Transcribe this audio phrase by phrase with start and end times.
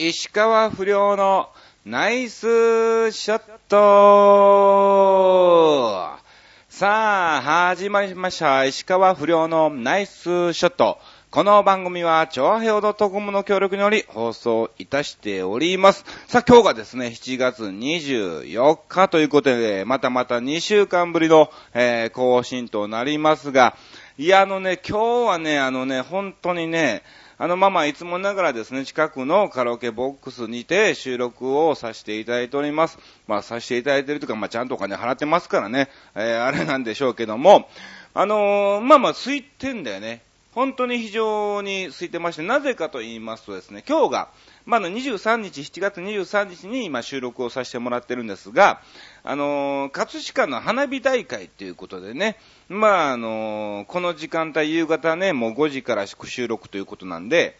[0.00, 1.48] 石川不良の
[1.84, 3.78] ナイスショット
[6.68, 8.64] さあ、始まりました。
[8.64, 11.00] 石川不良のナイスショット。
[11.32, 16.04] この番組は、チョアヘオドトコムの協力により放送いたしております。
[16.28, 23.76] さあ、今日がですね、7月24日ということで、またまた2週間ぶりの、えー更新となりますが、
[24.16, 27.02] いや、あのね、今日はね、あのね、本当にね、
[27.40, 32.98] あの、まあまあ、いつもながらですね、近くのカラオケボックスにて収録をさせていただいております。
[33.28, 37.68] まあ、させていただいてるというか、まあ、ちゃんとお金払ってますからね、えーあれなんでしょうけども、
[38.12, 40.22] あのーまあまあ、空いてんだよね。
[40.52, 44.28] 本当に非常に空いてまして、なぜかと言いますとですね、今日が、
[44.68, 48.82] まあ、の23日、7月23日に今収録をさせてもらってるんですが、
[49.24, 52.36] あのー葛飾の花火大会ということでね、
[52.68, 57.56] まあ、あのーこの時間帯夕方ね、もう5時から収録ということなんで、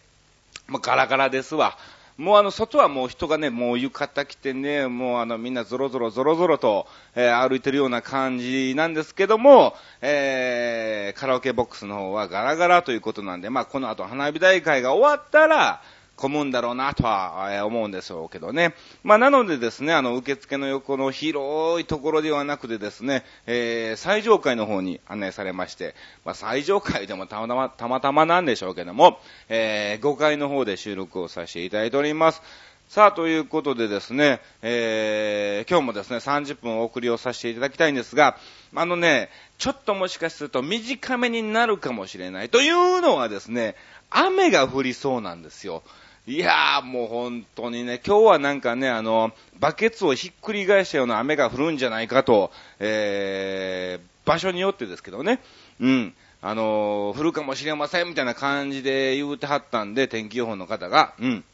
[0.66, 1.78] もうガラガラですわ。
[2.18, 15.80] もうあの、外はもう人がね、もう浴衣着てね、もうあの、みんなゾロゾロゾロゾロと、えー歩いてるような感じなんですけども、えーカラオケボックスの方はガラガラということなんで、まあこの後花火大会が終わったら、
[16.18, 18.74] 混むんだろうなとは思うんでしょうけどね。
[19.04, 25.94] まあなのでですね、あの、受付の横の広いところではなくてですね、えー最上階の方に案内されまして、
[26.24, 32.42] まあ最上階でもたまたま、たまたまなんでしょうけども、えー5階の方で収録をさせていただいております。
[32.88, 38.38] さあ、ということでですね、えー今日もですね、30分お送りをさせていただきたいんですが、
[38.74, 42.48] あのね、ちょっともしかすると短めになるかもしれない。
[42.48, 43.76] というのはですね、
[44.10, 45.82] 雨が降りそうなんですよ。
[46.28, 55.40] いやーもう本当にね、今日はなんかね、あの、バケツをひっくり返したような雨が降るんじゃないかと、えー、場所によってですけどね、
[55.80, 61.44] うん、あの降るかもしれませんみたいな感じで言うてはったんで、天気予報の方が、うん、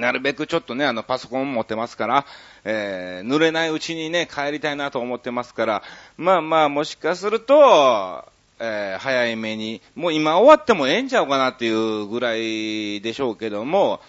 [0.00, 2.24] なるべくちょっとね、あの、パソコン持ってますから、
[2.64, 5.82] えー、濡れないうちにね、帰りたいなと思ってますから、
[6.16, 8.24] まあまあ、もしかすると、
[8.58, 14.00] えー、早いめに、もう今終わってもええんちゃうかなっていうぐらいでしょうけども、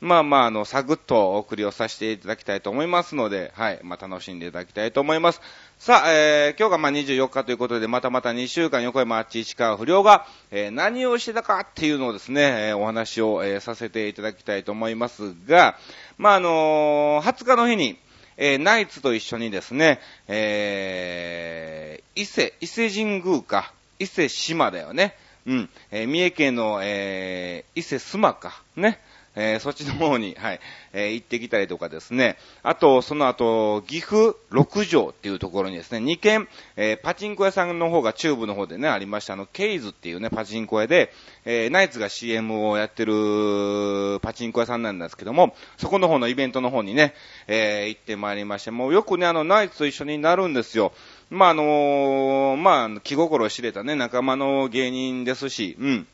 [0.00, 5.40] まあまあ、あの、サクッとお送りをさせていただきたいと思いますので、はい、まあ楽しんでいただきたいと思います。
[5.78, 15.78] さあ、えー、今日がまあ24日ということで、またまた2週間横山あっち市川不良が、えー、何をしてたかっていうのをですね、えーお話を、えーさせていただきたいと思いますが、
[16.18, 17.98] まああのー20日の日に、
[18.36, 25.14] えーナイツと一緒にですね、えー、伊勢、伊勢神宮か、伊勢島だよね。
[25.46, 25.70] うん。
[25.90, 28.62] えー三重県の、えー伊勢須磨か。
[28.76, 29.00] ね。
[29.38, 30.60] えーそっちの方に、はい、
[30.94, 32.36] えー行ってきたりとかですね。
[32.62, 41.12] あと、その後、岐阜六条っていうところにですね、2軒、えーパチンコ屋さんの方が中部の方でね、ありました、あの、ケイズっていうね、パチンコ屋で、
[41.44, 47.14] えナイツが CM をやってるパチンコ屋さんなんですけども、そこの方のイベントの方にね、
[47.46, 50.92] え行ってまいりまして、もうよくね、あの、ナイツと一緒になるんですよ。
[51.28, 56.06] まあ、あのーまあ、気心知れたね、仲間の芸人ですし、うん。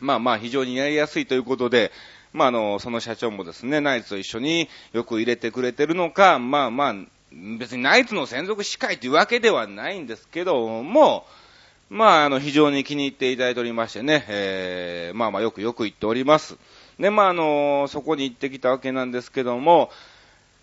[0.00, 1.92] まあまあ、非常にやりやすいということで、
[2.32, 6.94] まあ、あの、その社長もですね、ナイツと一緒によく入れてくれてるのか、まあまあ、
[7.58, 11.26] 別にナイツの専属司会というわけではないんですけども、
[11.88, 16.56] まあ、あの、非常に気に入っていただいておりましてね、えー、まあまあ、よくよく言っております。
[16.98, 19.90] で、まあ、あの、そこに行ってきたわけなんですけども、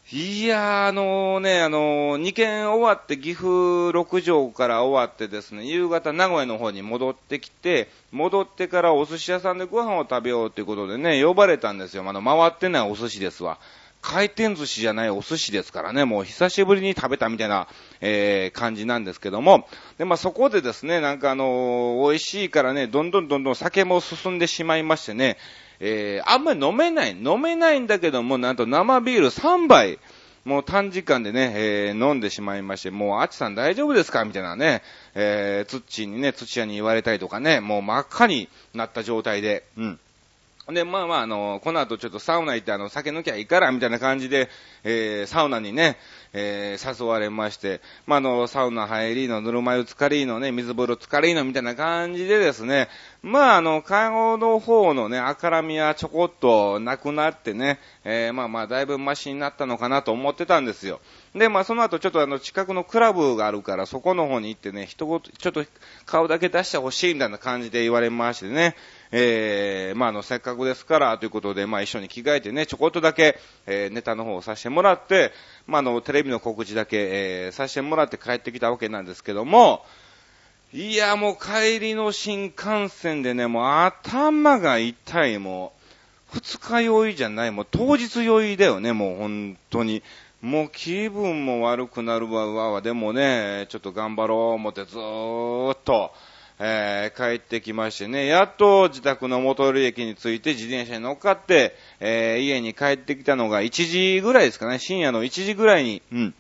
[0.10, 12.08] いやー、あのね、あのー2件終わって、岐阜六条から終わってですね、夕方名古屋の方に戻ってきて、戻ってからお寿司屋さんでご飯を食べようということでね、呼ばれたんですよ。
[12.08, 13.60] あの、回ってないお寿司ですわ。
[14.02, 17.68] 回転寿司じゃないお寿司ですからね、もう久しぶりに食べたみたいな、
[18.00, 19.68] えー、感じなんですけども、
[19.98, 25.36] で、まあ、そこでですね、なんかあのー美味しいからね、どんどんどんどん酒も進んでしまいましてね、
[25.80, 30.00] えー、あんまり飲めない、飲めないんだけども、なんと生ビール3杯、
[30.46, 34.82] もう短時間でね、えー飲んでしまいまして、もう、あっちさん大丈夫ですかみたいなね、
[35.14, 40.00] えー、土にね、土屋に言われたりとかね、もう真っ赤になった状態で、うん。
[40.74, 44.50] で、まあまあ、あの、この後ちょっとサウナ行って、あの、酒抜きゃいいから、みたいな感じで、
[44.84, 45.98] えー、サウナにね、
[46.34, 52.90] えー、誘われまして、まあ、あの、サウナ入りの、ぬるま湯浸かりのね、水風呂浸かりの、みたいな感じでですね、
[53.22, 61.00] まあ、あの、顔の方のね、赤らみはちょこっとなくなってね、えー、まあまあ、だいぶマシになったのかなと思ってたんですよ。
[61.34, 65.64] で、まあ、その後ちょっとあの、近くのクラブがあるから、そこの方に行ってね、一言、ちょっと
[66.06, 68.76] 顔だけ出してほしいみたいな感じで言われましてね、
[69.12, 75.32] えー、まあ、あの、せっかくですから、ということで、まあ、一緒に着替えてね、ちょこっとだけ、えー、ネタの方をさせてもらって、
[75.66, 79.86] まあ、あの、テレビの告知だけ、えー、させてもらって帰ってきたわけなんですけども、
[80.74, 85.72] いや、もう帰りの新幹線でね、もう頭が痛い、も
[86.34, 90.04] う二日酔いじゃない、もう当日酔いだよね、もう本当に。
[90.42, 96.14] もう気分も悪くなるわ、わわ、でもね、ちょっと頑張ろう思ってずーっと、
[96.60, 106.34] えー、帰ってきましてね、やっと自宅の元寄駅に着いて自転車に乗っかって、えー、家に帰ってきたのが1時ぐらいですかね、深夜の1時ぐらいに、うん、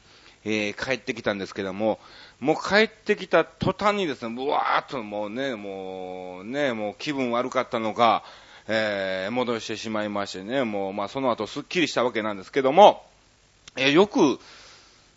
[0.43, 1.99] えー、帰ってきたんですけども、
[2.39, 8.23] もう帰ってきた途端にですね、ぶわーっともうね、もうね、もう気分悪かったのか、
[8.67, 13.05] えー、戻してしまいましてね、もうまあその後スッキリしたわけなんですけども、
[13.75, 14.39] えー、よく、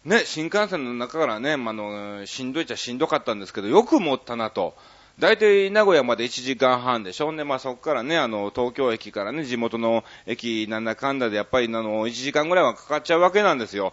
[0.04, 4.74] ね、新幹線の中からね、まあの、しんどいっちゃしんどかったんですけど、よく持ったなと。
[5.18, 7.32] 大体名古屋まで1時間半でしょ。
[7.32, 13.92] ね、まあそこからね、あの、東京駅からね、地元の駅なんだかんだでやっぱりあの、1時間ぐらいはかかっちゃうわけなんですよ。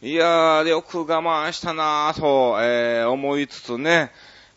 [0.00, 4.10] いやー、よく我慢したなーと、えー、思いつつね、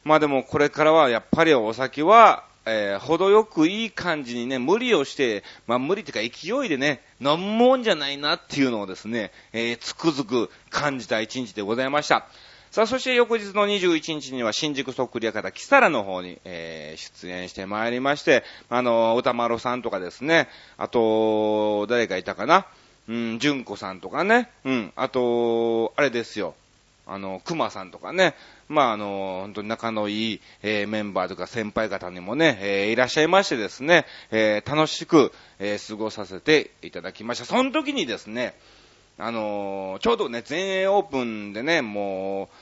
[0.06, 12.28] まあでもこれからはやっぱりお酒は、えー、程よくいい感じにね、無理をして、まあ無理っていうか勢いでね、飲むもんじゃないなっていうのをですね、えー、つくづく感じた一日でございました。
[12.72, 22.66] さあ、そして翌日の21日には新宿そっくり屋方、キサラの方に、えー、出演してまいりまして、あの、歌丸さんとかですね、あと、誰かいたかな
[23.08, 26.54] うん、純子さんとかね、うん、あと、あれですよ、
[27.08, 28.36] あの、熊さんとかね、
[28.68, 37.46] まあ、あの、本当に仲のいい、えー、メンバーとか先輩方にもね、えー、いらっしゃいましてですね、えー、楽しく、え過ごさせていただきました。
[37.46, 38.56] その時にですね、
[39.18, 42.56] あのちょうどね、全英オープンでね、もう、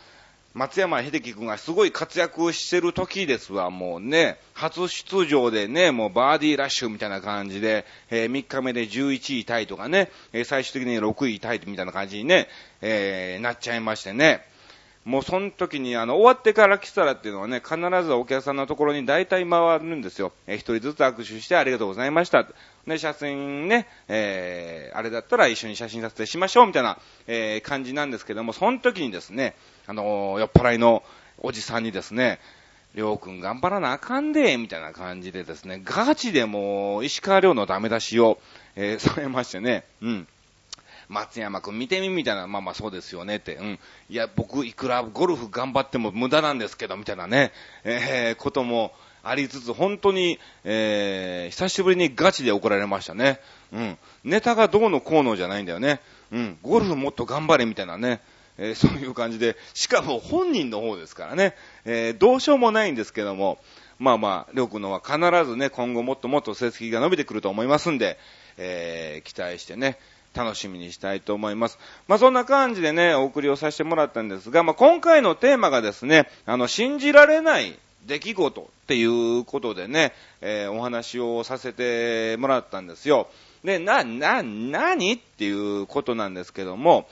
[0.53, 12.49] 松山秀樹君がすごい活躍してる時ですわ、もうね、初出場でね、もうバーディーラッシュみたいな感じで、えー、3日目で11位タイとかね、え、最終的に6位タイみたいな感じにね、
[12.81, 14.45] え、なっちゃいましてね、
[15.05, 20.31] もうその時にあの、終わってから来たらっていうのはね、必ずお客さんのところに大体回るんですよ。
[20.47, 22.47] え、一人ずつ握手してありがとうございました。
[22.87, 26.97] で、写真ね、えー、あれだったら一緒に写真撮影しましょうみたいな、
[27.27, 29.55] えー、感じなんですけども、その時にですね、
[29.87, 31.03] あのー、酔っ払いの
[31.39, 32.39] おじさんにですね、
[32.95, 38.39] りょうくん頑張らなあかんで、みたいな感じでですね、ガチでもう、石川遼のダメ出しを、
[38.75, 40.27] えー、されましてね、うん。
[41.09, 43.79] 松山くん見てみみたいな、まあまあそうですよねって、うん。
[44.09, 47.51] いや、僕いくらゴルフ頑張っても無駄なんですけど、みたいなね、
[47.83, 53.39] えー、こともありつつ、本当に、えー、久しぶりにガチで怒られましたね。
[53.71, 53.97] うん。
[54.23, 56.01] ネタがどうのこうのじゃないんだよね。
[56.31, 56.57] うん。
[56.61, 58.21] ゴルフもっと頑張れみたいなね。
[58.57, 63.59] えー、そういう感じで、しかも本人の方ですからね、えー、どうしようもないんですけども、
[63.97, 65.17] まあまあ、りょうくんのは必
[65.49, 68.19] ずね、今後もっともっと成績が伸びてくると思いますんで、
[68.57, 69.97] えー、期待してね、
[70.33, 71.77] 楽しみにしたいと思います。
[72.07, 83.27] まあそんな感じでね、お送りをさせてもらったんですが、まあ今回のテーマがですね、あの、信じられない出来事っていうことでね、えー、お話をさせてもらったんですよ。
[83.63, 87.07] で、な、な、なにっていうことなんですけども、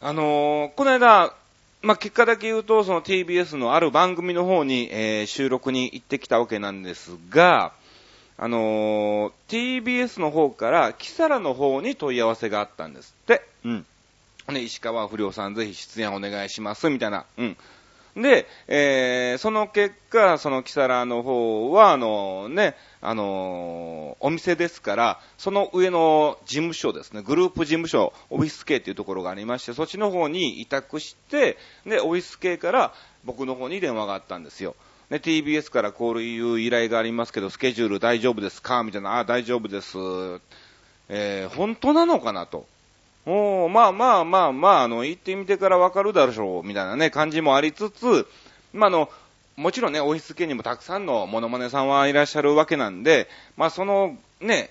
[0.00, 1.34] あのー、この間、
[1.82, 7.72] まあ、結果だけ言うと、その TBS のある番組の方に、えー、収録に行ってきたわけなんですが、
[8.42, 13.42] あのー、TBS の方から、キサラの方に問い合わせがあったんですって。
[13.66, 13.86] うん。
[14.48, 17.26] ね、石川不良さんぜひ出演お願いします、みたいな。
[17.36, 17.56] うん。
[18.16, 34.76] で、えー、その結果、そのキサラの方は、あのね、あのー、お店ですから、その上の事務所ですね、グループ事務所、オフィス系っていうところがありまして、そっちの方に委託して、で、オフィス系から僕の方に電話があったんですよ。
[35.10, 38.84] ね、TBS からこういう依頼がありますけど、スケジュール大丈夫ですか？
[38.84, 39.98] みたいな、あ、大丈夫です。
[41.08, 42.66] えー、本当なのかなと。
[43.26, 48.26] おまあまあまあまあ、あの、行ってみてからわかるだろう、みたいなね、感じもありつつ、
[48.72, 49.10] まあ、あの、
[49.56, 54.70] もちろんね、オフィス系にもたくさんのモノマネさんはいらっしゃるわけなんで、まあ、その、ね、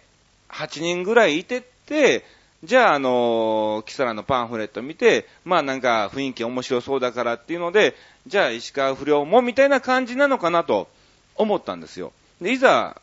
[0.49, 2.23] 8人ぐらいいてって、
[2.63, 7.95] じゃあ、あの、キサラのパンフレット見て、まあなんか雰囲気面白そうだからっていうので、
[8.27, 10.89] じゃあ石川不良もみたいな感じなのかなと
[11.35, 12.11] 思ったんですよ。
[12.41, 13.01] で、いざ、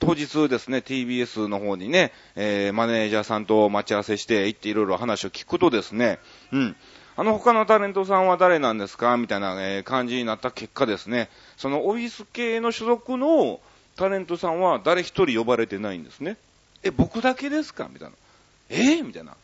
[0.00, 6.18] 当日ですね、TBS の方にね、えー、マネージャーさんと待ち合わせして行っていろいろ話を聞くとですね、
[6.52, 6.76] うん。
[7.16, 9.16] あの他のタレントさんは誰なんですか？
[9.18, 13.60] みたいな、え、感じになった結果ですね、そのオフィス系の所属の
[13.96, 16.36] タレントさんは誰一人呼ばれてないんですね。
[16.82, 17.88] え、僕だけですか？
[17.92, 18.14] みたいな。
[18.74, 19.00] え？
[19.00, 19.36] ー、みたいな。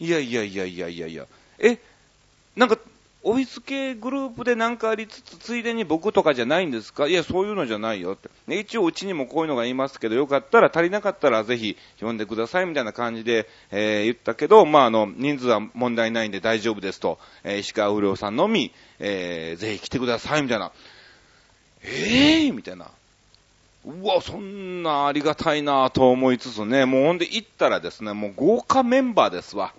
[0.00, 1.26] いやいやいやいやいやいや。
[1.58, 1.78] え、
[2.56, 2.78] なんか
[3.22, 7.06] オフィス系グループでなんかありつつ、ついでに僕とかじゃないんですか？
[7.06, 8.28] いや、そういうのじゃないよって。
[8.46, 20.70] ね、一応うちにもこういうのがいますけど、よかったら足りなかったらぜひ呼んでくださいみたいな感じで、えー、言ったけど、まあ、あの、人数は問題ないんで大丈夫ですと、えー、石川不良さんのみ、えー、ぜひ来てくださいみたいな。
[21.82, 22.90] ええー、みたいな。
[23.86, 29.74] うわ、そんなありがたいなと思いつつね、もうほんで行ったらですね、もう豪華メンバーですわ。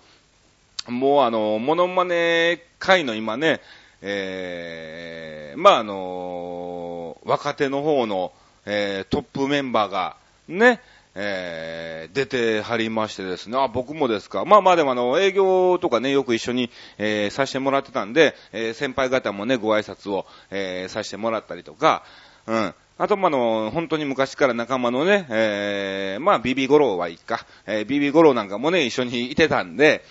[0.86, 3.60] もうあの、モノマネ会の今ね、
[4.02, 8.32] えー、まああの、若手の方の、
[8.64, 10.80] えー、トップメンバーが、ね、
[11.16, 14.44] えー、出てはりましてですね、あ、僕もですか。
[14.44, 22.04] まあまあでもあの、営業とかね、よく一緒に、えー、させてもらってたんで、えー、先輩方もね、ご挨拶を、えー、させてもらったりとか、
[22.46, 22.74] うん。
[22.98, 30.02] あと、まあの、本当に昔から仲間のね、えー、まあ、ビビゴロウはいいか、えー、ビビゴロウなんかもね、一緒にいてたんで、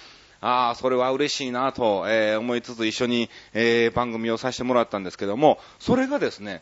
[0.41, 6.61] ああ、それは嬉しいなと、えー、思いつつ一緒に、えー、番組をさせてもらったんですけども、それがですね、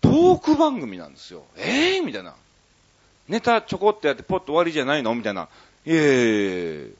[0.00, 1.44] トーク番組なんですよ。
[1.56, 2.34] ええー、みたいな。
[3.28, 5.14] ネタちょこっとやってポッと終わりじゃないの？
[5.14, 5.42] みたいな。
[5.42, 5.46] い
[5.90, 6.90] えいえ、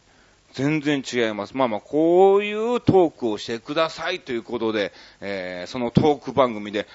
[0.53, 1.57] 全然違います。
[1.57, 6.87] まあまあ、こういうトークをしてくださいということで、えー、そのトーク番組で、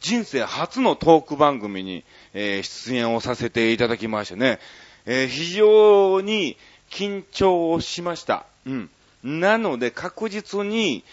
[0.00, 4.58] 人生初のトーク番組に、えー、出演をさせていただきましてね、
[5.06, 6.56] えー、非常に
[6.90, 8.46] 緊張をしました。
[8.66, 8.90] うん。
[9.24, 11.04] なので、確実に、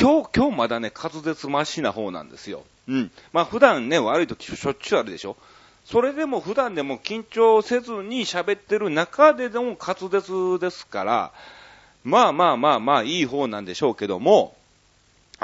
[0.00, 2.64] 今日、今日まだね、滑舌マシな方なんですよ。
[2.88, 3.10] うん。
[3.32, 5.36] まあ普段ね、悪い時しょっちゅうあるでしょ。
[5.84, 11.32] それでも普段でも緊張せずに喋ってる中ででも滑舌ですから、
[12.04, 14.56] まあまあまあまあいい方なんでしょうけども、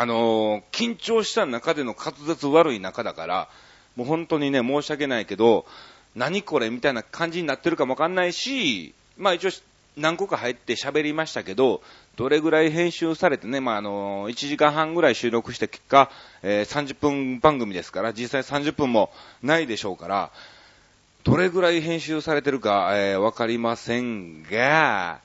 [0.00, 3.48] あのー、緊張した中での滑舌悪い中だから、
[3.96, 5.66] もう本当にね、申し訳ないけど、
[6.14, 9.50] 何これみたいな感じになってるかもわかんないし、まあ一応
[9.96, 11.82] 何個か入って喋りましたけど、
[12.14, 16.12] どれぐらい編集されてね、まあ、あの、1時間半ぐらい収録した結果、
[16.44, 19.10] えー、30分番組ですから、実際30分も
[19.42, 20.30] ないでしょうから、
[21.24, 25.18] どれぐらい編集されてるか、えー、わかりませんが、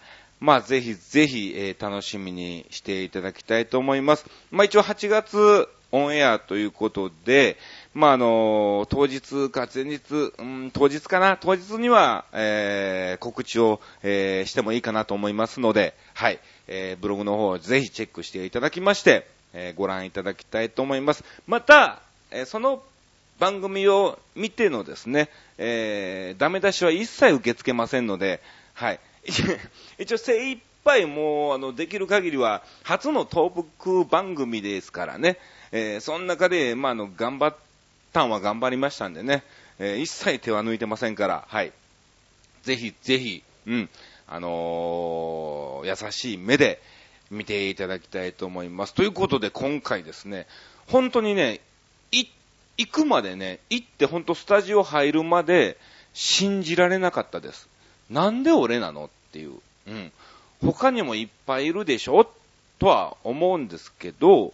[0.43, 4.25] まあ、ぜひぜひ、えー、楽しみにしていただきたいと思います。
[4.51, 7.55] まあ、一応8月オンエアということで、
[7.93, 11.38] まあ、あの、当日か前日、うん、当日かな？
[11.38, 21.23] 当日には、えー、告知を、え、してもいいかなと思いますので、はい、え、ブログの方をぜひチェックしていただきまして、え、ご覧いただきたいと思います。
[21.47, 22.83] また、え、その
[23.39, 28.41] 番組を見てのですね、え、ダメ出しは一切受け付けませんので、
[28.73, 29.00] はい。
[29.97, 35.37] 一応精一杯もう、あの、できる限りは、初のトーク番組ですからね、
[35.71, 37.55] えー、その中で、まあ、あの、頑張っ
[38.11, 39.43] たんは頑張りましたんでね、
[39.79, 41.71] えー、一切手は抜いてませんから、はい。
[42.63, 43.89] ぜひ、ぜひ、うん、
[44.27, 46.81] あのー、優しい目で
[47.31, 48.93] 見ていただきたいと思います。
[48.93, 50.47] ということで、今回ですね、
[50.87, 51.61] 本当にね、
[52.11, 52.25] い、
[52.77, 55.77] 行くまでね、行って本当スタジオ入るまで
[56.13, 57.67] 信じられなかったです。
[58.13, 59.60] なんで俺なのっていう。
[59.88, 60.12] うん。
[60.63, 62.29] 他にもいっぱいいるでしょ？
[62.79, 64.53] とは思うんですけど、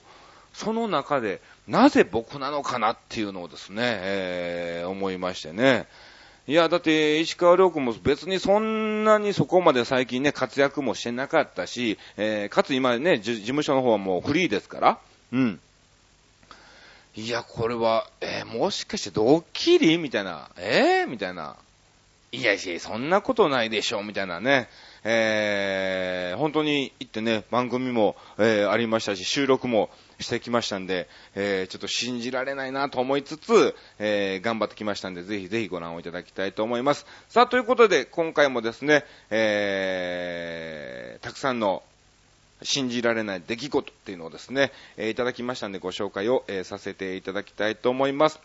[0.54, 5.88] その中で、なぜ僕なのかなっていうのをですね、えー、思いましてね。
[6.48, 15.00] いや、だって、石川遼君も別にそんなにそこまで最近ね、活躍もしてなかったし、えー、かつ今ね、事務所の方はもうフリーですから、
[15.32, 15.60] うん。
[17.16, 19.98] いや、これは、えー、もしかしてドッキリ？
[19.98, 21.56] みたいな、えー、みたいな。
[22.32, 24.70] いやいや、そんなことないでしょ、みたいなね。
[25.04, 37.08] えー、本当に行ってね、番組も、えー、ありましたし、収録もしてきましたんで、えー、ちょっと信じられないなと思いつつ、えー、頑張ってきましたんで、ぜひぜひご覧をいただきたいと思います。
[37.30, 41.82] さあ、ということで、今回もですね、えー、たくさんの
[42.62, 48.40] 信じられない出来事っていうのをですね、えー、いただきましたんで、ご紹介を、えー、させていただきたいと思います。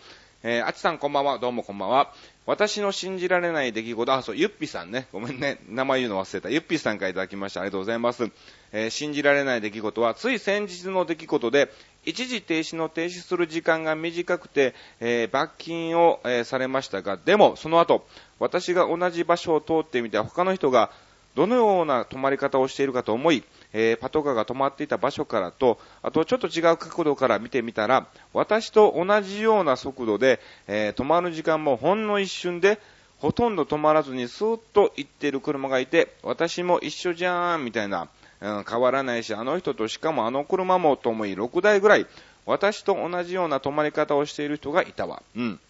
[0.46, 2.12] えー、あちさんこんばんは、どうもこんばんは。
[2.44, 5.08] 私の信じられない出来事、あ、そう、ゆっぴさんね。
[5.10, 5.58] ごめんね。
[5.70, 6.50] 名前言うの忘れた。
[6.50, 7.62] ゆっぴさんからいただきました。
[7.62, 8.30] ありがとうございます。
[8.70, 11.72] えー、信じられない出来事は、つい先日の出来事で、
[12.04, 18.06] 一時停止の停止する時間が短くて、えー、罰金を、えー、されましたが、でも、その後、
[18.38, 20.90] 私が同じ場所を通ってみて、他の人が
[21.34, 32.80] どのような止まり方をしているかと思い、えー、パトカーが止まっていた場所からと、あとちょっと違う角度から見てみたら、私と同じような速度で、えー、止まる時間もほんの一瞬で、
[33.18, 38.08] ほとんど止まらずにスーッと行ってる車がいて、私も一緒じゃーん、みたいな、
[38.40, 42.06] うん、変わらないし、あの人としかもあの車もと思い6台ぐらい、
[42.46, 45.22] 私と同じような止まり方をしている人がいたわ。
[45.36, 45.60] うん。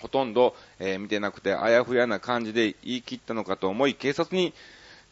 [0.00, 4.52] ほとんど、えー、見てなくて、あやふやな感じで言い切ったのかと思い、警察に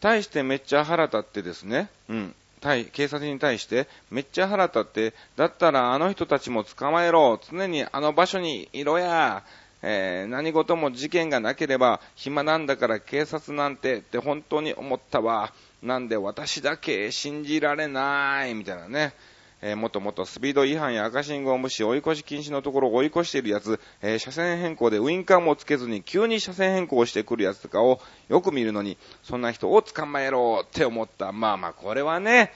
[0.00, 9.42] 対してめっちゃ腹立ってですね、うん、対、警察に対してめっちゃ腹立って、だったらあの人たちも捕まえろ、常にあの場所にいろや、
[9.82, 15.52] えー、何事も事件がなければ暇なんだから警察なんてって本当に思ったわ。
[15.82, 19.12] なんで私だけ信じられない、みたいなね。
[19.60, 31.32] えー、もともとスピード違反や赤信号無視、追い越し禁止のところを追い越しているやつ、えー、車線変更でウインカーもつけずに急に車線変更してくるやつとかをよく見るのに、そんな人を捕まえろって思った。
[31.32, 32.52] まあまあ、これはね、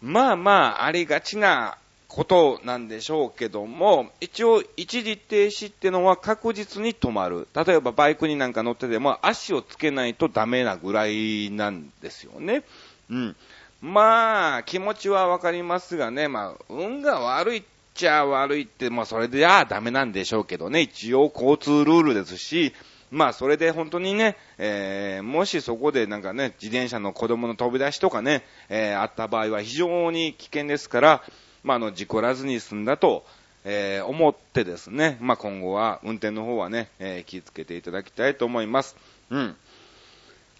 [0.00, 7.46] まあまあ、ありがちなことなんでしょうけども、一応一時停止ってのは確実に止まる。
[7.54, 12.64] 例えばバイクになんか乗ってても足をつけないとダメなぐらいなんですよね。
[13.10, 13.36] うん。
[13.80, 17.62] まあ、気持ちはわかりますがね、まあ、運が悪いっ
[17.94, 22.72] ちゃ悪いって、まあそれでああダメなんでしょうけどね、一応交通ルールですし、
[23.10, 31.22] まあそれで本当にね、えー、もしそこでなんかね、自転車の子供の飛び出しとかね、えー、あった場合は非常に危険ですから、
[31.64, 33.24] まあ、あの、事故らずに済んだと、
[33.64, 38.96] えー、思ってですね、まあ、今後は運転の方はね、えー、気をつけていただきたいと思います。
[39.30, 39.56] うん。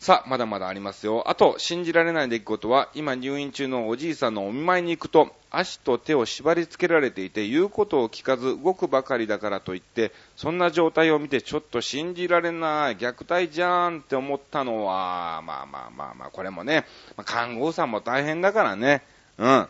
[0.00, 1.28] さあ、まだまだありますよ。
[1.28, 16.87] あと、信じられない出来事は、今入院中のおじいさんのお見舞いに行くと、足と手を縛り付けられていて、言うことを聞かず動くばかりだからといって、そんな状態を見てちょっと信じられない、虐待じゃーんって思ったのは、まあまあまあまあ、これもね、
[17.25, 19.02] 看護さんも大変だからね、
[19.37, 19.69] うん。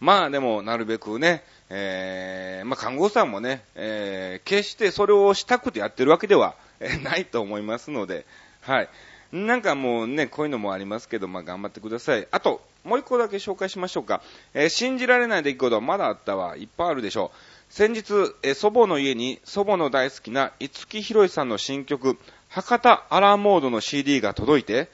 [0.00, 6.56] まあでも、なるべくね、えー、まあ看護さんもね、えー、決してそれをしたくてやってるわけでは
[7.04, 8.26] ないと思いますので、
[8.62, 8.88] はい。
[9.32, 12.28] なんかもうね、こういうのもありますけど、まあ頑張ってください。
[12.30, 14.20] あと、もう一個だけ紹介しましょうか。
[14.52, 16.56] えー、信じられない出来事はまだあったわ。
[16.56, 17.72] いっぱいあるでしょう。
[17.72, 18.12] 先日、
[18.42, 22.18] えー、祖母の家に祖母の大好きな五木ひろしさんの新曲、
[22.50, 24.90] 博多アラモードの CD が届いて、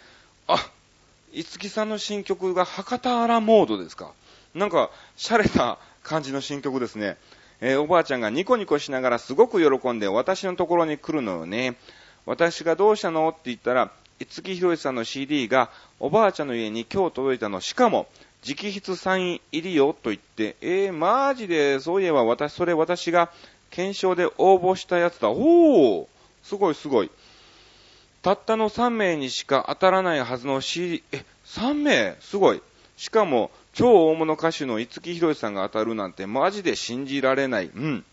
[0.47, 0.59] あ、
[1.33, 4.13] 五木さんの新曲が博多アラモードですか。
[4.55, 7.17] なんか、洒落た感じの新曲ですね。
[7.61, 11.75] えー、おばあちゃんがニコニコしながらすごく喜んで私のところに来るのよね。
[12.25, 13.29] 私がどうしたの？
[13.31, 15.71] って言ったら、五木ひろしさんの CD が
[16.01, 17.61] おばあちゃんの家に今日届いたの。
[17.61, 18.09] しかも、
[18.47, 23.31] 直筆サイン入りよと言って、えー、マジで、そういえば私、それ私が
[23.71, 25.31] 検証で応募したやつだ。
[25.31, 26.07] おー
[26.43, 27.11] すごいすごい。
[28.23, 32.17] たったの3名にしか当たらないはずの CD、え、3名？
[32.21, 32.63] すごい。
[32.97, 37.67] しかも、超大物歌手の五木ひろしさんが当たるなんてマジで信じられない。
[37.67, 38.05] うん。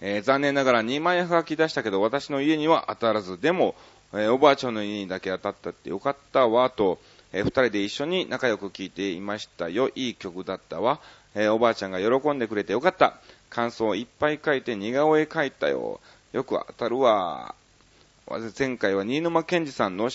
[0.00, 3.74] えー、残念ながら2枚はがき出したけど私の家には当たらず、でも、
[4.14, 6.98] え、おばあちゃんの家にだけ当たったってよかったわ、と、
[7.32, 9.90] えー、二人で一緒に仲良く聴いていましたよ。
[9.94, 11.00] いい曲だったわ。
[11.34, 13.14] えおばあちゃんが喜んでくれてよかった。
[13.50, 16.00] 感想をいっぱい書いて似顔絵描いたよ。
[16.32, 17.54] よく当たるわ。
[18.58, 20.10] 前回は新沼健治さんの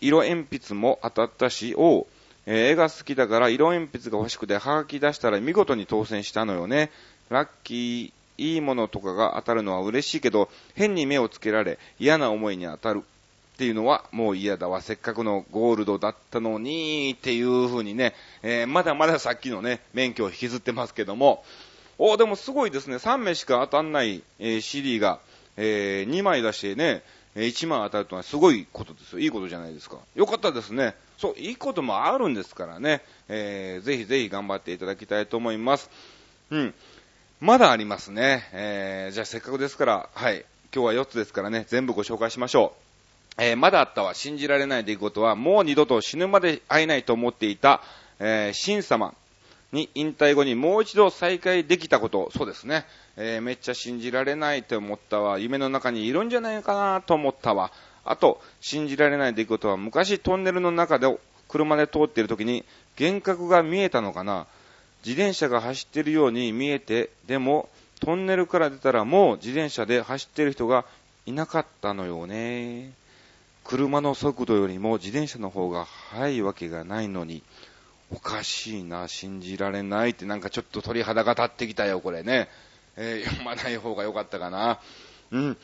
[0.00, 2.06] 色鉛筆も当たったし、おう、
[2.46, 6.90] えー、絵が好きだから色鉛筆が欲しくてハガキ出したら見事に当選したのよね。
[7.30, 13.02] ラッキー、いいものとかが当たるのは嬉しいけど、変に目をつけられ嫌な思いに当たる
[13.54, 14.80] っていうのはもう嫌だわ。
[14.80, 21.44] せっかくのゴールドだったのにっていう風にね、えー、まだまださっきのね、免許を引きずってますけども、
[21.98, 22.96] おでもすごいですね。
[22.96, 25.20] 3名しか当たんない、えー、CD が、
[25.56, 27.02] えー、2枚出してね、
[27.36, 29.18] 1万当たるとはすごいことですよ。
[29.20, 29.98] いいことじゃないですか。
[30.14, 30.94] よかったですね。
[31.18, 35.90] そう、いいこともあるんですからね、えー、ぜひぜひ頑張っていただきたいと思います。
[36.50, 36.74] うん。
[37.44, 38.48] まだありますね。
[38.54, 40.46] えー、じゃあせっかくですから、はい。
[40.74, 42.72] 今日は4つですからね、全部ご紹介しましょ
[43.38, 43.42] う。
[43.42, 47.82] えー、まだあったわ、信じられない出来事は、もう二度と死ぬまで会えないと思っていた、
[48.18, 49.12] えー、神様
[49.72, 52.86] に引退後にもう一度再会できたこと、そうですね。
[53.18, 55.38] えー、めっちゃ信じられないと思ったわ。
[55.38, 57.72] 夢の中にいるんじゃないかなと思ったわ。
[58.06, 61.14] あと、信じられない出来事は昔トンネルの中で
[61.48, 62.64] 車で通っている時に
[62.98, 64.46] 幻覚が見えたのかな
[65.04, 67.68] 自転車が走っているように見えて、でも
[68.00, 70.84] トンネルから出たらもう自転車で走ってる人が
[71.26, 72.92] いなかったのよね。
[73.64, 77.42] 車の速度よりも自転車の方が速いわけがないのに、
[78.10, 82.48] おかしいな、信じられないってなんかちょっと鳥肌が立ってきたよ、これね。
[82.96, 84.80] えー、読まない方が良かったかな。
[85.30, 85.56] うん。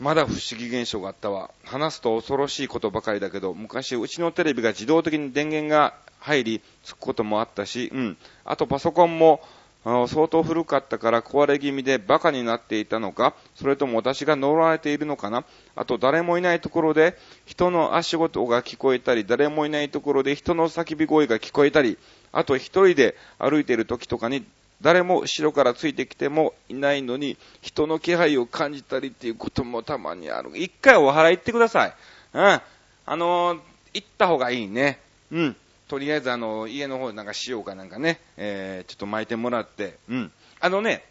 [0.00, 1.50] まだ不思議現象があったわ。
[1.64, 8.16] 話すと恐ろしいことばかりだけど、昔うちのテレビが自動的に電源が入り、つくこともあったし、うん。
[8.44, 9.40] あとパソコンも、
[9.82, 15.44] 相当古かったから壊れ気味でバカになっていたのか、それとも私が乗られているのかな。
[15.74, 21.96] あと誰もいないところで人の足音が聞こえたり、誰もいないところで人の叫び声が聞こえたり、
[22.30, 24.44] あと一人で歩いている時とかに
[24.82, 30.50] 誰も後ろからついてきてもいないのに、人の気配を感じたりっていうこともたまにある。
[30.56, 31.94] 一回お払い行ってください。
[32.34, 32.60] うん。
[33.06, 33.60] あのー、
[33.94, 35.00] 行った方がいいね。
[35.32, 35.56] うん。
[35.90, 40.32] とりあえずあの、家の方なんか塩かなんかね、えー、ちょっと巻いてもらって、うん。
[40.60, 41.04] あのね、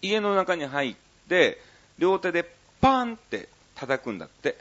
[0.00, 0.96] 家の中に入っ
[1.28, 1.58] て、
[1.98, 2.48] 両手で
[2.80, 4.58] パーンって叩くんだって。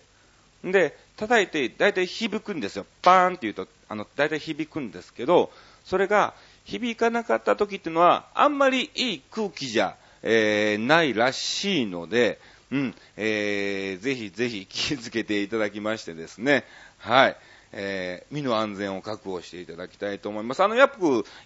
[0.63, 2.87] で、叩いて、だいたい響くんですよ。
[3.03, 5.51] バーンって言うと、あの、だいたい響くんですけど、
[5.83, 12.39] それが響かなかった時っていうのは、あんまりいい空気じゃ、えー、ないらしいので、
[12.71, 16.65] うん、えー、ぜひぜひ気をつけていただきましてですね、
[16.97, 17.37] はい。
[17.71, 20.63] えー、身の安全を確保していただきたいと思います。
[20.63, 20.97] あの、やっぱ、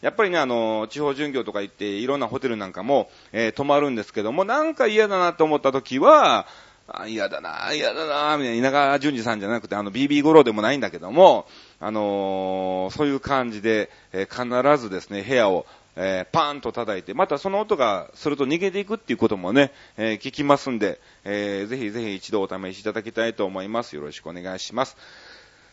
[0.01, 6.47] やっぱりね、あの、地方巡業とか行って、いろんなホテルなんかも、えー、泊まるんですけども、なんか嫌だなと思った時は、
[6.91, 11.45] あ、嫌だな、嫌だな、みたいな、稲川淳二さんじゃなくて、あの、BB 五郎でもないんだけども、
[11.79, 23.95] あのー、そういう感じで、えー、必ずですね、部屋を、えー、パーンと叩いて、またその音がすると逃げていくっていうこともね、え、聞きますんで、え、ぜひぜひ一度お試しいただきたいと思います。
[23.95, 24.95] よろしくお願いします。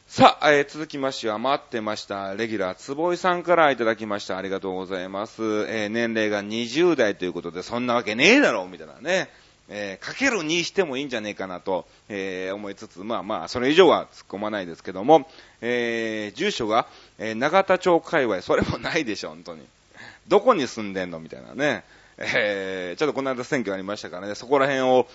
[0.09, 2.35] さあ、えー、続きましては待ってました。
[2.35, 4.39] レギュラー、坪井さんからいただきました。
[4.39, 5.43] ありがとうございます。
[5.43, 9.29] えー、年齢が20代ということで、そんなわけねえだろみたいなね。
[9.69, 15.29] えー、かける2してもいいんじゃねえかなと、えー、思いつつ、まあまあ、それ以上は突っ込まないですけども、
[15.61, 16.87] えー、住所が、
[17.19, 19.67] えー、長田町界隈、それもないでしょ、本当に。
[20.29, 21.83] どこに住んでんのみたいなね。
[22.19, 25.09] えー、ちょっとこの間選挙ありましたからね、そこら辺を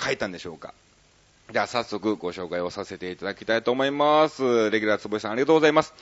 [0.00, 0.74] 書いたんでしょうか。
[1.52, 4.70] じゃあ早速ご紹介をさせていただきたいと思います。
[4.70, 5.92] レギュラーつぼいさんありがとうございます。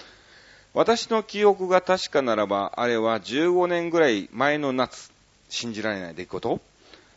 [0.74, 5.10] 私の記憶が確かならば、あれは15年ぐらい前の夏、
[5.48, 6.60] 信じられない出来事？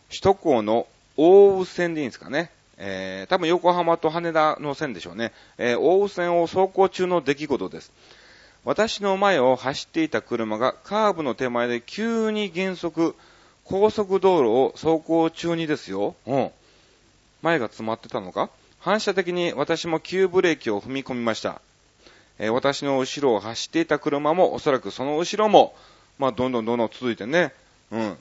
[0.10, 2.50] 首都高の大宇線でいいんですかね？
[2.80, 5.32] えー、多分横浜と羽田の線でしょうね。
[5.60, 7.91] えー、大宇線を走行中の出来事です。
[8.65, 13.15] 私の前を走っていた車がカーブの手前で急に減速、
[13.63, 16.15] 高速道路を走行中にですよ。
[16.26, 16.52] うん。
[17.43, 18.49] 前が詰まってたのか？
[18.79, 21.62] 反射的に私も急ブレーキを踏み込みました。
[22.39, 25.75] えー、私の後ろを走っていた車もおそらくその後ろも、
[26.17, 27.53] まあ、どんどんどんどん続いてね、
[27.91, 28.17] うん。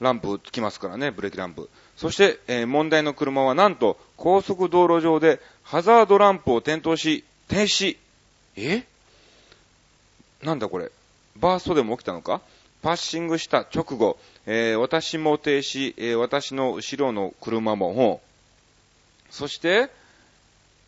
[0.00, 1.68] ランプつきますからね、ブレーキランプ。
[1.96, 7.96] そして、えー、問題の車はなんと高速道路上でハザードランプを点灯し、停止。
[8.56, 8.84] え？
[10.42, 10.92] なんだこれ？
[11.36, 12.40] バーストでも起きたのか？
[12.80, 18.27] パッシングした直後、えー、私も停止、えー、私の後ろの車も、ほう。
[19.30, 19.90] そして、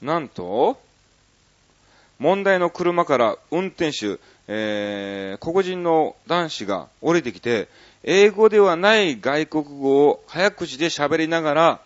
[0.03, 0.81] なんと、
[2.19, 7.69] 問題の車から運転手、えー、黒人の男子が降りてきて、
[8.03, 11.81] 英語ではない外国語を早口で喋りながら、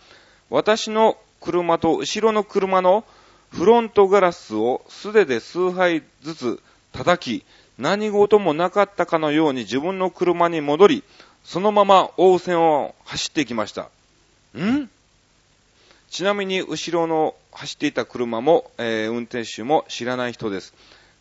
[0.51, 3.05] 私の車と後ろの車の
[3.51, 6.63] フロントガラスを素手で数杯ずつ
[6.93, 7.45] 叩き、
[7.79, 11.05] 何事もなかったかのように自分の車に戻り、
[11.45, 13.89] そのまま大線を走っていきました。
[14.59, 14.89] ん？
[16.15, 20.73] ちなみに後ろの走っていた車も、えー、運転手も知らない人です。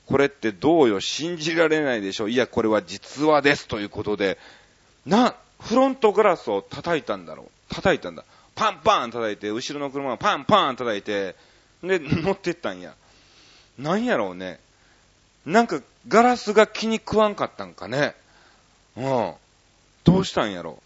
[0.05, 2.27] これってどうよ、信じられないでしょ。
[2.27, 3.67] いや、これは実話です。
[3.67, 4.37] ということで、
[5.07, 7.73] な、フロントガラスを叩いたんだろう。
[7.73, 8.23] 叩いたんだ。
[8.53, 11.35] パンパン叩いて、後ろの車をパンパン叩いて、
[11.81, 12.93] で、乗ってったんや。
[13.79, 14.59] なんやろうね。
[15.43, 18.13] なんか、ガラスが気に食わんかったんかね。
[18.95, 19.33] うん。
[20.03, 20.82] どうしたんやろう。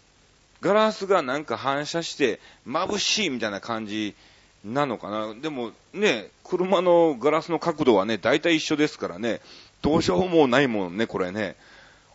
[0.60, 4.14] ガラスがなんか反射して眩しいみたいな感じ
[4.64, 5.34] なのかな。
[5.34, 9.40] でもね、車のガラスの角度はね、大体一緒ですからね、
[9.82, 11.56] どうしようもないもんね、これね。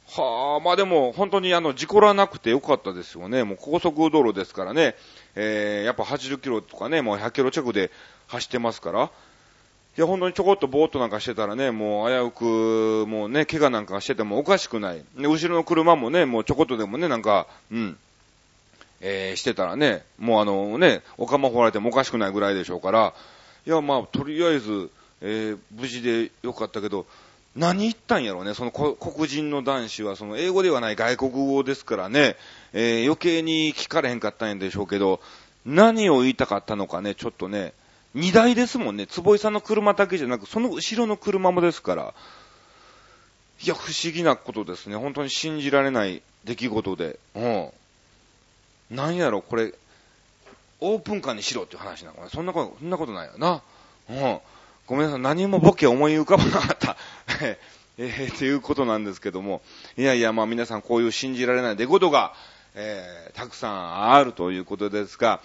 [0.08, 3.43] はあ、まあでも本当にあの事故らなくてよかったですよね。
[3.43, 4.95] もう高速道路ですからね、
[5.36, 7.91] えー、やっぱ80キロとかね、もう100キロ近くで
[8.27, 9.10] 走ってますから、
[9.95, 15.03] いや本当にちょこっとぼーっとなんかしてたらね、もう危うく、もうね、怪我なんかしててもおかしくない。
[15.17, 17.97] で、後ろの車もね、もうちょこっとでもね、なんか、うん、
[19.06, 23.13] えー、してたらね、もうあのね、お釜掘られてもおかしくないぐらいでしょうから、
[23.68, 24.89] いやまあ、とりあえず、
[25.22, 27.06] えー、無事でよかったけど、
[27.56, 32.38] 何言ったんやろうね、その黒人の男子は、その英語ではない外国語ですからね、
[32.72, 35.20] えー、余計に聞かれへんかったんでしょうけど、
[35.66, 37.74] 何を言いたかったのかね、ちょっとね、
[38.16, 42.13] 荷台ですもんね、坪井さんの車だけじゃなく、その後ろの車もですから、
[43.62, 44.96] いや、不思議なことですね。
[44.96, 47.20] 本当に信じられない出来事で。
[47.36, 47.70] うん。
[48.93, 49.73] なんやろ、これ、
[50.79, 52.29] オープンカーにしろっていう話なのかな。
[52.29, 53.62] そんなこと、そんなことないよな。
[54.10, 54.39] うん。
[54.86, 56.97] ごめんなさい、何もボケ思い浮かばなかった。
[57.97, 59.62] えー、っていうことなんですけども、
[59.97, 62.34] いやいや、まあ皆さんこういう信じられない出来事が、
[62.75, 65.41] えー、たくさんあるということですが、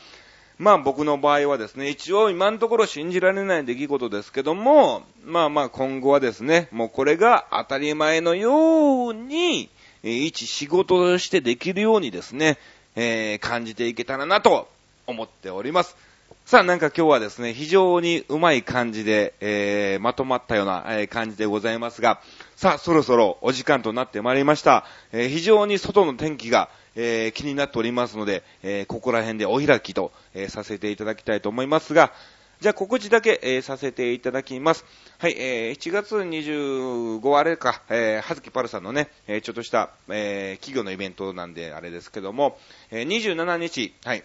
[0.59, 9.69] まあ僕の場合はですね、一応今のところ信じられない出来事ですけども、まあまあ今後はですね、もうこれが当たり前のように、
[10.03, 12.59] えー、一仕事としてできるようにですね、
[13.01, 14.69] えー、感じていけたらなと
[15.07, 15.97] 思っております。
[16.45, 22.21] さあ、なんか今日はですね、非常にうまい感じで、えー、まとまったような、えー、感じでございますが、
[22.57, 24.85] さあ、そろそろお時間となってまいりました。
[25.13, 32.13] えー、非常に外の天気が、えー、気になっておりますので、えー、ここら辺でお開きと、えー、させていただきたいと思いますが、
[32.61, 34.85] じゃあ告知だけ、えー、させていただきます。
[35.19, 42.59] はい、えー、7月25あれか、えー、はずきパルさんのね、えー、ちょっとした、えー、企業のイベントなんであれですけども、
[42.91, 44.25] えー、27日、はい、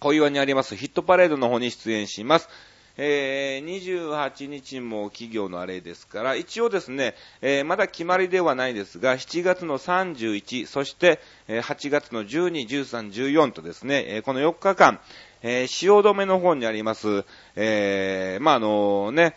[0.00, 2.48] 小岩にありますヒットパレードの方に出演します。
[2.96, 15.00] えー、28日も企業のあれですから、一応ですね、えー、まだ決まりではないですが、7月の31、そして、えー、8月の12、13、14とですね、えー、この4日間、
[15.42, 17.24] えー、汐留の方にあります、
[17.56, 19.36] えー、まあ、あのね、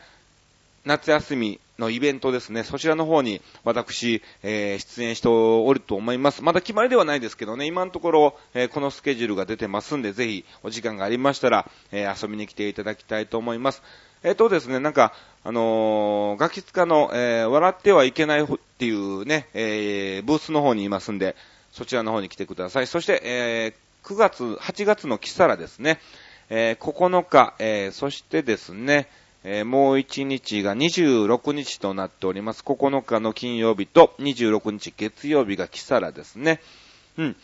[0.85, 6.43] 夏休みのイベントですね、そちらの方に私、えー、出演しておると思います。
[6.43, 13.81] まだ決まりではないですけどね、今のところ、えー、このスケジュールが出てますんで、ぜひお時間がありましたら、えー、遊びに来ていただきたいと思います。
[14.23, 15.13] えっ、とですね、なんか、
[15.45, 18.45] あのガキ使の、え笑ってはいけないっ
[18.77, 21.35] ていうね、えブースの方にいますんで、
[21.73, 22.87] そちらの方に来てください。
[22.87, 25.99] そして、え9月、8月のキサラですね、
[26.49, 29.07] え9日、えそしてですね、
[29.43, 32.63] えー、もう1日が26日となっております。
[32.65, 36.61] 9日の金曜日と26日月曜日がキサラですね。
[37.17, 37.35] うん。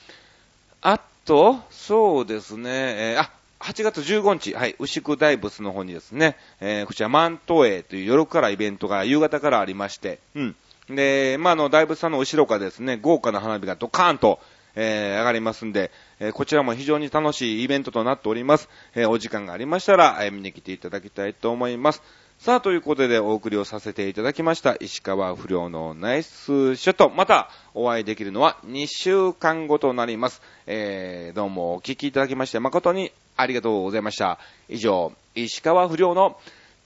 [0.82, 10.56] あと、そうですね、えー、あ、8月15日、はい、牛久大仏の方にですね、えー、こちらマントエイという夜からイベントが夕方からありまして、うん。
[10.90, 14.40] で、まあ、あの、大仏さんの後ろからですね、豪華な花火がドカーンと、
[14.76, 18.70] えー、上がりますんで、えー、こちらも非常に楽しいイベントとなっております。
[18.96, 22.02] えー、お時間がありましたら、え見に来ていただきたいと思います。
[22.40, 27.10] さあ、ということでお送りをさせていただきました、石川不良のナイスショット。
[27.10, 30.42] またお会いできるのは2週間後となります。
[30.66, 34.40] えー、どうもお聞きいただきまして誠にありがとうございました。
[34.70, 36.38] 以上、石川不良の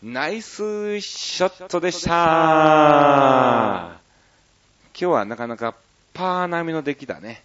[0.04, 2.12] ナイスショットでした。
[5.00, 5.76] 今日はなかなか
[6.14, 7.44] パー並みの出来だね。